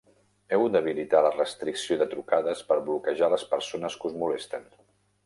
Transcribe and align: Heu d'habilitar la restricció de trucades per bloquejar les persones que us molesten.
Heu 0.55 0.63
d'habilitar 0.75 1.19
la 1.25 1.33
restricció 1.35 1.97
de 1.99 2.07
trucades 2.13 2.63
per 2.71 2.79
bloquejar 2.89 3.29
les 3.35 3.45
persones 3.53 3.99
que 4.03 4.11
us 4.13 4.17
molesten. 4.23 4.71